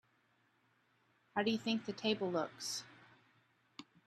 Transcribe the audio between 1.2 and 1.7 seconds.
How do you